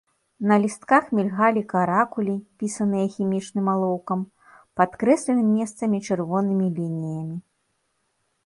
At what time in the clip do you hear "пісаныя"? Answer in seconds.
2.63-3.11